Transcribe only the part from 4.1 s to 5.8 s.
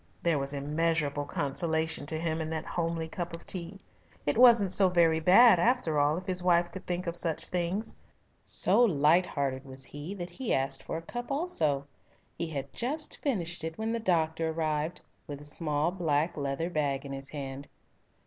It wasn't so very bad